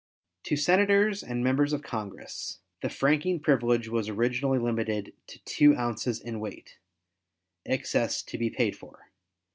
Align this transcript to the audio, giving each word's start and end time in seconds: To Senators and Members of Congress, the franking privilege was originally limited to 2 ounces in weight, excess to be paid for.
To 0.45 0.55
Senators 0.57 1.21
and 1.21 1.43
Members 1.43 1.73
of 1.73 1.83
Congress, 1.83 2.57
the 2.81 2.89
franking 2.89 3.39
privilege 3.39 3.87
was 3.87 4.09
originally 4.09 4.57
limited 4.57 5.13
to 5.27 5.37
2 5.43 5.75
ounces 5.75 6.19
in 6.19 6.39
weight, 6.39 6.79
excess 7.67 8.23
to 8.23 8.35
be 8.39 8.49
paid 8.49 8.75
for. 8.75 9.11